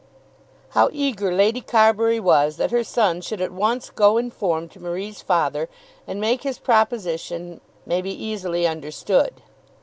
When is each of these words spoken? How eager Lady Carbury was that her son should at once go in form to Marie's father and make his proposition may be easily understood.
How 0.69 0.89
eager 0.91 1.31
Lady 1.31 1.61
Carbury 1.61 2.19
was 2.19 2.57
that 2.57 2.71
her 2.71 2.83
son 2.83 3.21
should 3.21 3.39
at 3.39 3.51
once 3.51 3.91
go 3.91 4.17
in 4.17 4.31
form 4.31 4.67
to 4.69 4.79
Marie's 4.79 5.21
father 5.21 5.69
and 6.07 6.19
make 6.19 6.41
his 6.41 6.57
proposition 6.57 7.61
may 7.85 8.01
be 8.01 8.09
easily 8.11 8.65
understood. 8.67 9.43